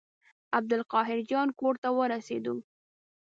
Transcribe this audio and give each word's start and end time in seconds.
عبدالقاهر 0.57 1.17
جان 1.31 1.47
کور 1.59 1.75
ته 1.83 1.89
ورسېدو. 1.97 2.55